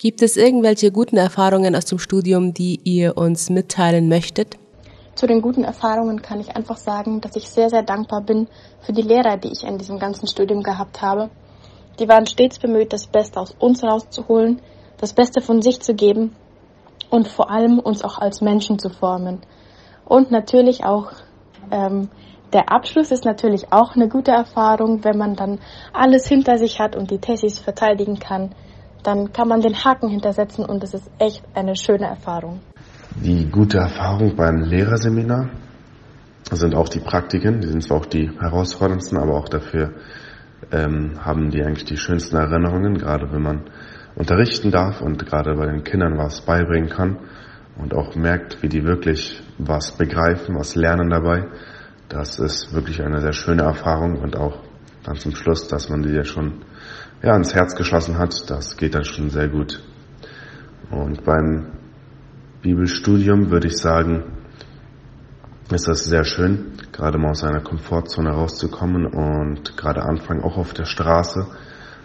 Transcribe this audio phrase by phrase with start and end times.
[0.00, 4.56] Gibt es irgendwelche guten Erfahrungen aus dem Studium, die ihr uns mitteilen möchtet?
[5.16, 8.46] Zu den guten Erfahrungen kann ich einfach sagen, dass ich sehr, sehr dankbar bin
[8.80, 11.30] für die Lehrer, die ich in diesem ganzen Studium gehabt habe.
[11.98, 14.62] Die waren stets bemüht, das Beste aus uns rauszuholen,
[14.98, 16.36] das Beste von sich zu geben
[17.10, 19.40] und vor allem uns auch als Menschen zu formen.
[20.04, 21.10] Und natürlich auch
[21.72, 22.08] ähm,
[22.52, 25.58] der Abschluss ist natürlich auch eine gute Erfahrung, wenn man dann
[25.92, 28.54] alles hinter sich hat und die Thesis verteidigen kann.
[29.02, 32.60] Dann kann man den Haken hintersetzen und es ist echt eine schöne Erfahrung.
[33.16, 35.50] Die gute Erfahrung beim Lehrerseminar
[36.50, 39.94] sind auch die Praktiken, die sind zwar auch die herausforderndsten, aber auch dafür
[40.72, 43.70] ähm, haben die eigentlich die schönsten Erinnerungen, gerade wenn man
[44.14, 47.18] unterrichten darf und gerade bei den Kindern was beibringen kann
[47.76, 51.46] und auch merkt, wie die wirklich was begreifen, was lernen dabei.
[52.08, 54.62] Das ist wirklich eine sehr schöne Erfahrung und auch
[55.08, 56.64] dann zum Schluss, dass man die ja schon
[57.22, 59.82] ja, ins Herz geschlossen hat, das geht dann schon sehr gut.
[60.90, 61.72] Und beim
[62.62, 64.24] Bibelstudium würde ich sagen,
[65.70, 70.72] ist das sehr schön, gerade mal aus seiner Komfortzone rauszukommen und gerade anfangen auch auf
[70.72, 71.46] der Straße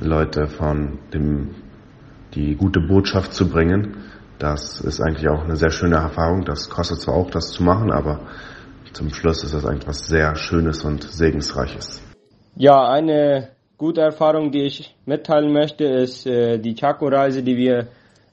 [0.00, 1.54] Leute von dem,
[2.34, 3.96] die gute Botschaft zu bringen.
[4.38, 6.44] Das ist eigentlich auch eine sehr schöne Erfahrung.
[6.44, 8.20] Das kostet zwar auch, das zu machen, aber
[8.92, 12.02] zum Schluss ist das eigentlich was sehr Schönes und Segensreiches.
[12.56, 17.88] Ja, eine gute Erfahrung, die ich mitteilen möchte, ist äh, die Chaco-Reise, die wir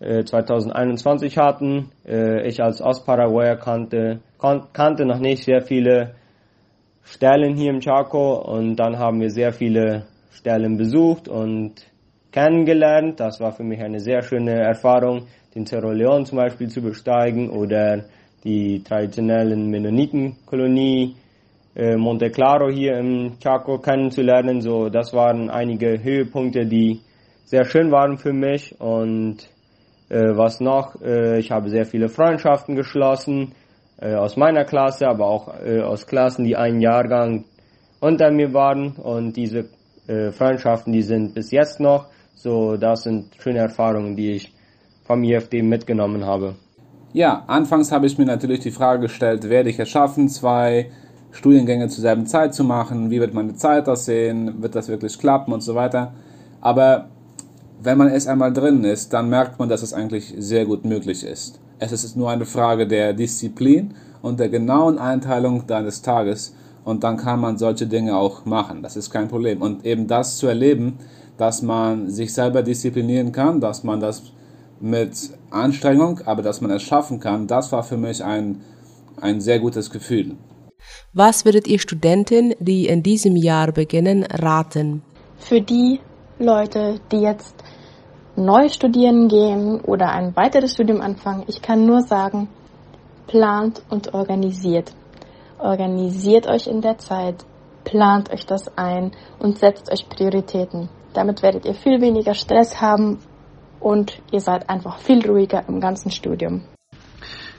[0.00, 1.90] 2021 äh, hatten.
[2.06, 4.20] Äh, ich als Ostparaguayer kannte,
[4.72, 6.14] kannte noch nicht sehr viele
[7.02, 11.74] Stellen hier im Chaco und dann haben wir sehr viele Stellen besucht und
[12.32, 13.20] kennengelernt.
[13.20, 17.50] Das war für mich eine sehr schöne Erfahrung, den Cerro León zum Beispiel zu besteigen
[17.50, 18.04] oder
[18.44, 21.16] die traditionellen Mennonitenkolonie
[21.96, 24.60] Monte Claro hier im Chaco kennenzulernen.
[24.60, 27.00] So, das waren einige Höhepunkte, die
[27.44, 29.48] sehr schön waren für mich und
[30.08, 31.00] äh, was noch?
[31.02, 33.52] Äh, ich habe sehr viele Freundschaften geschlossen
[34.00, 37.44] äh, aus meiner Klasse, aber auch äh, aus Klassen, die einen Jahrgang
[38.00, 38.92] unter mir waren.
[38.92, 39.68] Und diese
[40.06, 42.06] äh, Freundschaften, die sind bis jetzt noch.
[42.34, 44.52] So, das sind schöne Erfahrungen, die ich
[45.04, 46.54] vom IFD mitgenommen habe.
[47.12, 50.90] Ja, anfangs habe ich mir natürlich die Frage gestellt, werde ich es schaffen, zwei
[51.30, 53.10] Studiengänge zur selben Zeit zu machen?
[53.10, 54.62] Wie wird meine Zeit aussehen?
[54.62, 56.12] Wird das wirklich klappen und so weiter?
[56.60, 57.08] Aber
[57.82, 61.24] wenn man erst einmal drin ist, dann merkt man, dass es eigentlich sehr gut möglich
[61.24, 61.60] ist.
[61.78, 66.54] Es ist nur eine Frage der Disziplin und der genauen Einteilung deines Tages
[66.84, 68.82] und dann kann man solche Dinge auch machen.
[68.82, 69.60] Das ist kein Problem.
[69.60, 70.98] Und eben das zu erleben,
[71.36, 74.22] dass man sich selber disziplinieren kann, dass man das
[74.80, 78.60] mit Anstrengung, aber dass man es schaffen kann, das war für mich ein,
[79.20, 80.36] ein sehr gutes Gefühl.
[81.18, 85.00] Was würdet ihr Studenten, die in diesem Jahr beginnen, raten?
[85.38, 85.98] Für die
[86.38, 87.56] Leute, die jetzt
[88.36, 92.48] neu studieren gehen oder ein weiteres Studium anfangen, ich kann nur sagen,
[93.28, 94.92] plant und organisiert.
[95.58, 97.46] Organisiert euch in der Zeit,
[97.84, 100.90] plant euch das ein und setzt euch Prioritäten.
[101.14, 103.20] Damit werdet ihr viel weniger Stress haben
[103.80, 106.64] und ihr seid einfach viel ruhiger im ganzen Studium.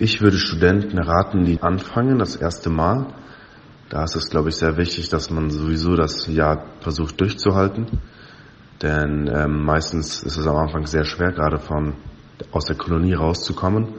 [0.00, 3.06] Ich würde Studenten raten, die anfangen, das erste Mal.
[3.88, 8.00] Da ist es, glaube ich, sehr wichtig, dass man sowieso das Jahr versucht durchzuhalten
[8.82, 11.94] denn ähm, meistens ist es am Anfang sehr schwer, gerade von
[12.50, 13.94] aus der Kolonie rauszukommen,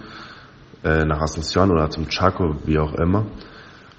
[0.83, 3.27] äh, nach Asunción oder zum Chaco, wie auch immer.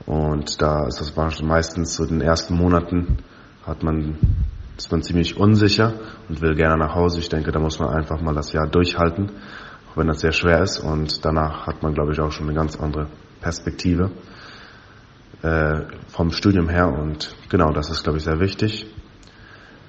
[0.06, 3.18] Und da ist das meistens so in den ersten Monaten
[3.64, 4.18] hat man,
[4.76, 5.94] ist man ziemlich unsicher
[6.28, 7.20] und will gerne nach Hause.
[7.20, 9.30] Ich denke, da muss man einfach mal das Jahr durchhalten,
[9.92, 10.78] auch wenn das sehr schwer ist.
[10.78, 13.08] Und danach hat man, glaube ich, auch schon eine ganz andere
[13.40, 14.10] Perspektive
[15.42, 16.88] äh, vom Studium her.
[16.88, 18.86] Und genau, das ist, glaube ich, sehr wichtig.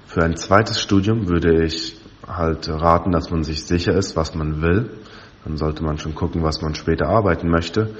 [0.06, 4.62] Für ein zweites Studium würde ich halt raten, dass man sich sicher ist, was man
[4.62, 4.90] will.
[5.44, 7.94] Dann sollte man schon gucken, was man später arbeiten möchte.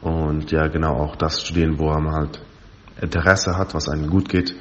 [0.00, 2.42] Und ja, genau auch das studieren, wo man halt
[3.00, 4.54] Interesse hat, was einem gut geht.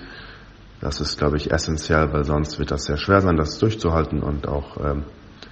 [0.79, 4.47] Das ist, glaube ich, essentiell, weil sonst wird das sehr schwer sein, das durchzuhalten und
[4.47, 5.03] auch ähm,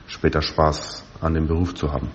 [0.07, 2.09] später Spaß an dem Beruf zu haben.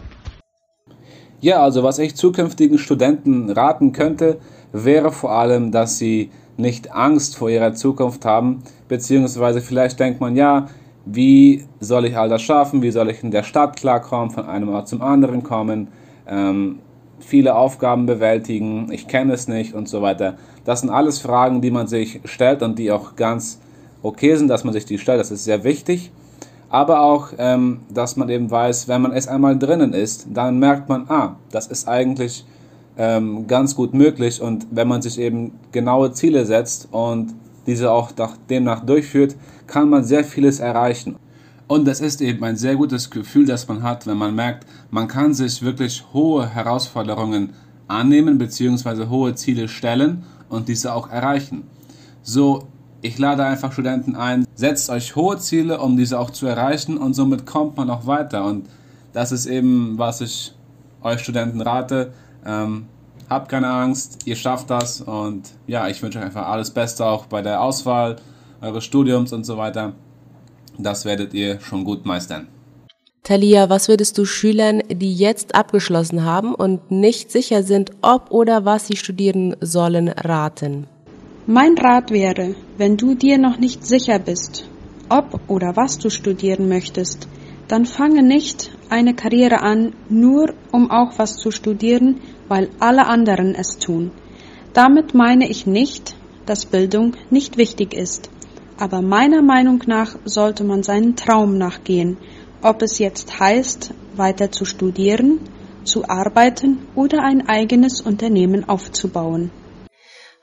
[1.40, 4.38] Ja, also was ich zukünftigen Studenten raten könnte,
[4.72, 10.36] wäre vor allem, dass sie nicht Angst vor ihrer Zukunft haben, beziehungsweise vielleicht denkt man,
[10.36, 10.66] ja,
[11.04, 14.70] wie soll ich all das schaffen, wie soll ich in der Stadt klarkommen, von einem
[14.70, 15.88] Ort zum anderen kommen,
[16.26, 16.80] ähm,
[17.20, 20.36] viele Aufgaben bewältigen, ich kenne es nicht und so weiter.
[20.64, 23.60] Das sind alles Fragen, die man sich stellt und die auch ganz
[24.02, 26.10] okay sind, dass man sich die stellt, das ist sehr wichtig.
[26.68, 30.88] Aber auch, ähm, dass man eben weiß, wenn man es einmal drinnen ist, dann merkt
[30.88, 32.44] man, ah, das ist eigentlich
[32.96, 34.40] ähm, ganz gut möglich.
[34.40, 37.34] Und wenn man sich eben genaue Ziele setzt und
[37.66, 39.36] diese auch nach, demnach durchführt,
[39.66, 41.16] kann man sehr vieles erreichen.
[41.68, 45.08] Und es ist eben ein sehr gutes Gefühl, das man hat, wenn man merkt, man
[45.08, 47.54] kann sich wirklich hohe Herausforderungen
[47.88, 49.06] annehmen bzw.
[49.08, 51.64] hohe Ziele stellen und diese auch erreichen.
[52.22, 52.68] So,
[53.02, 57.14] ich lade einfach Studenten ein, setzt euch hohe Ziele, um diese auch zu erreichen und
[57.14, 58.44] somit kommt man auch weiter.
[58.44, 58.68] Und
[59.12, 60.54] das ist eben, was ich
[61.02, 62.12] euch Studenten rate.
[62.44, 62.86] Ähm,
[63.28, 67.26] habt keine Angst, ihr schafft das und ja, ich wünsche euch einfach alles Beste auch
[67.26, 68.16] bei der Auswahl
[68.60, 69.92] eures Studiums und so weiter.
[70.78, 72.48] Das werdet ihr schon gut meistern.
[73.22, 78.64] Talia, was würdest du Schülern, die jetzt abgeschlossen haben und nicht sicher sind, ob oder
[78.64, 80.86] was sie studieren sollen, raten?
[81.48, 84.68] Mein Rat wäre, wenn du dir noch nicht sicher bist,
[85.08, 87.28] ob oder was du studieren möchtest,
[87.68, 93.54] dann fange nicht eine Karriere an, nur um auch was zu studieren, weil alle anderen
[93.54, 94.10] es tun.
[94.72, 96.16] Damit meine ich nicht,
[96.46, 98.28] dass Bildung nicht wichtig ist.
[98.76, 102.16] Aber meiner Meinung nach sollte man seinen Traum nachgehen,
[102.60, 105.38] ob es jetzt heißt, weiter zu studieren,
[105.84, 109.52] zu arbeiten oder ein eigenes Unternehmen aufzubauen.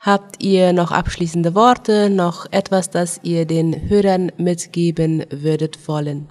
[0.04, 6.28] Habt ihr noch abschließende Worte, noch etwas, das ihr den Hörern mitgeben würdet wollen?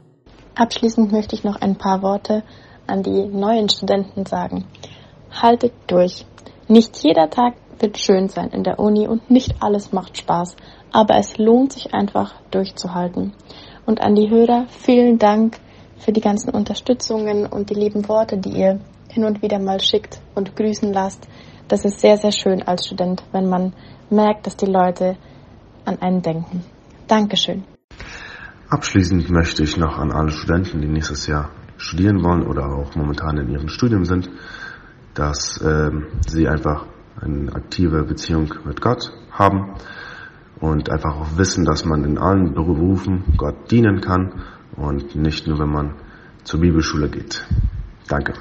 [0.54, 2.44] Abschließend möchte ich noch ein paar Worte
[2.86, 4.66] an die neuen Studenten sagen.
[5.32, 6.28] Haltet durch.
[6.68, 10.56] Nicht jeder Tag wird schön sein in der Uni und nicht alles macht Spaß,
[10.92, 13.34] aber es lohnt sich einfach durchzuhalten.
[13.88, 15.58] Und an die Hörer vielen Dank
[15.98, 20.22] für die ganzen Unterstützungen und die lieben Worte, die ihr hin und wieder mal schickt
[20.36, 21.28] und grüßen lasst.
[21.68, 23.74] Das ist sehr, sehr schön als Student, wenn man
[24.10, 25.18] merkt, dass die Leute
[25.86, 26.64] an einen denken.
[27.08, 27.64] Dankeschön.
[28.70, 33.38] Abschließend möchte ich noch an alle Studenten, die nächstes Jahr studieren wollen oder auch momentan
[33.38, 34.30] in ihrem Studium sind,
[35.14, 35.92] dass äh,
[36.28, 36.86] sie einfach
[37.22, 39.76] eine aktive Beziehung mit Gott haben
[40.60, 44.42] und einfach auch wissen, dass man in allen Berufen Gott dienen kann
[44.76, 45.96] und nicht nur, wenn man
[46.44, 47.46] zur Bibelschule geht.
[48.08, 48.34] Danke.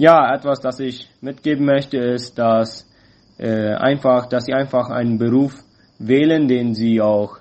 [0.00, 2.88] Ja, etwas, das ich mitgeben möchte, ist, dass
[3.36, 5.52] äh, einfach, dass sie einfach einen Beruf
[5.98, 7.38] wählen, den sie auch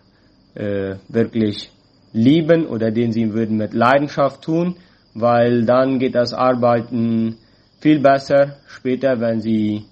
[0.55, 1.71] äh, wirklich
[2.13, 4.75] lieben oder den sie würden mit Leidenschaft tun,
[5.13, 7.37] weil dann geht das Arbeiten
[7.79, 8.55] viel besser.
[8.65, 9.85] Später, wenn sie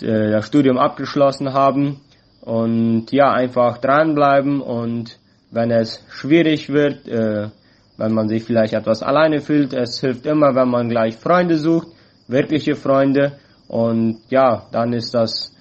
[0.00, 2.02] äh, das Studium abgeschlossen haben
[2.40, 5.18] und ja, einfach dranbleiben und
[5.50, 7.48] wenn es schwierig wird, äh,
[7.96, 11.88] wenn man sich vielleicht etwas alleine fühlt, es hilft immer, wenn man gleich Freunde sucht,
[12.28, 13.38] wirkliche Freunde
[13.68, 15.52] und ja, dann ist das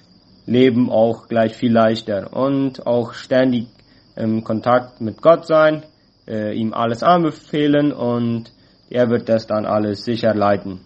[0.45, 3.67] Leben auch gleich viel leichter und auch ständig
[4.15, 5.83] im Kontakt mit Gott sein,
[6.27, 8.51] äh, ihm alles anbefehlen und
[8.89, 10.81] er wird das dann alles sicher leiten.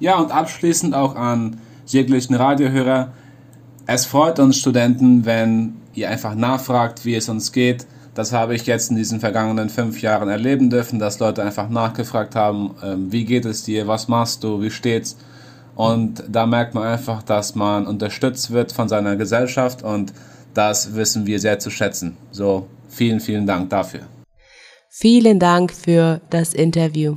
[0.00, 3.12] Ja, und abschließend auch an jeglichen Radiohörer.
[3.86, 7.86] Es freut uns Studenten, wenn ihr einfach nachfragt, wie es uns geht.
[8.14, 12.36] Das habe ich jetzt in diesen vergangenen fünf Jahren erleben dürfen, dass Leute einfach nachgefragt
[12.36, 15.16] haben, ähm, wie geht es dir, was machst du, wie steht's.
[15.74, 20.12] Und da merkt man einfach, dass man unterstützt wird von seiner Gesellschaft und
[20.54, 22.16] das wissen wir sehr zu schätzen.
[22.30, 24.02] So, vielen, vielen Dank dafür.
[24.88, 27.16] Vielen Dank für das Interview.